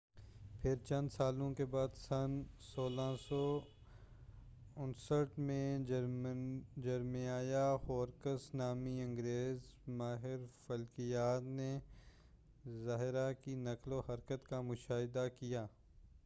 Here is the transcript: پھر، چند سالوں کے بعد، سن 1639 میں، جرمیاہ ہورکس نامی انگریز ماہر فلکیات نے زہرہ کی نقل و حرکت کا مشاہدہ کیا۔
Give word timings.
پھر، 0.61 0.75
چند 0.87 1.09
سالوں 1.09 1.53
کے 1.53 1.65
بعد، 1.65 1.87
سن 1.95 2.43
1639 2.59 5.27
میں، 5.37 5.79
جرمیاہ 6.77 7.77
ہورکس 7.89 8.55
نامی 8.55 9.01
انگریز 9.01 9.57
ماہر 9.87 10.37
فلکیات 10.67 11.43
نے 11.43 11.79
زہرہ 12.65 13.31
کی 13.43 13.55
نقل 13.55 13.93
و 13.93 13.99
حرکت 13.99 14.49
کا 14.49 14.61
مشاہدہ 14.61 15.27
کیا۔ 15.39 15.67